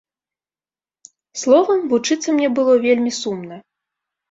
[1.41, 3.63] Словам, вучыцца мне было вельмі сумна.